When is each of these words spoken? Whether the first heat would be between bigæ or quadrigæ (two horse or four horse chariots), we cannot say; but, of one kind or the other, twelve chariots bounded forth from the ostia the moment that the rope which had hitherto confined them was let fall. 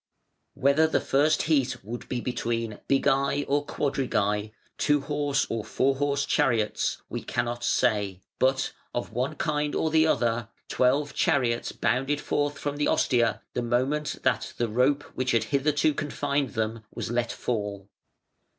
Whether 0.55 0.87
the 0.87 0.99
first 0.99 1.43
heat 1.43 1.85
would 1.85 2.09
be 2.09 2.21
between 2.21 2.79
bigæ 2.89 3.45
or 3.47 3.63
quadrigæ 3.63 4.51
(two 4.79 5.01
horse 5.01 5.45
or 5.47 5.63
four 5.63 5.97
horse 5.97 6.25
chariots), 6.25 7.03
we 7.07 7.21
cannot 7.21 7.63
say; 7.63 8.21
but, 8.39 8.73
of 8.95 9.13
one 9.13 9.35
kind 9.35 9.75
or 9.75 9.91
the 9.91 10.07
other, 10.07 10.49
twelve 10.69 11.13
chariots 11.13 11.71
bounded 11.71 12.19
forth 12.19 12.57
from 12.57 12.77
the 12.77 12.87
ostia 12.87 13.43
the 13.53 13.61
moment 13.61 14.17
that 14.23 14.53
the 14.57 14.67
rope 14.67 15.03
which 15.13 15.33
had 15.33 15.43
hitherto 15.53 15.93
confined 15.93 16.55
them 16.55 16.83
was 16.91 17.11
let 17.11 17.31
fall. 17.31 17.87